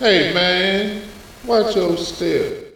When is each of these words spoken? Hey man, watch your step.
Hey 0.00 0.32
man, 0.32 1.02
watch 1.44 1.76
your 1.76 1.94
step. 1.98 2.72